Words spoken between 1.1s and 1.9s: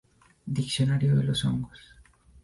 de los hongos.